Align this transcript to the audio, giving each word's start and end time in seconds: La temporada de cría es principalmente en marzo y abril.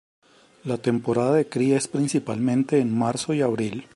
La 0.63 0.79
temporada 0.79 1.35
de 1.35 1.47
cría 1.47 1.77
es 1.77 1.87
principalmente 1.87 2.79
en 2.79 2.91
marzo 2.97 3.35
y 3.35 3.43
abril. 3.43 3.87